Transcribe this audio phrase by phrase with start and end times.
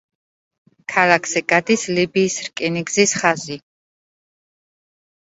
[0.93, 3.59] ქალაქზე გადის ლიბიის რკინიგზის ხაზი.